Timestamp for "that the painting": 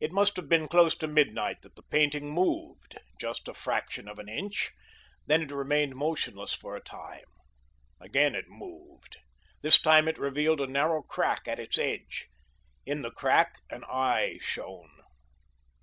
1.60-2.32